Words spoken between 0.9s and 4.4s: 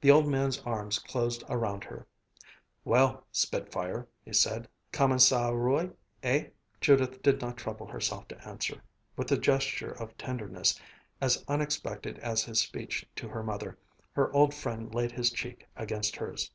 closed around her. "Well, spitfire," he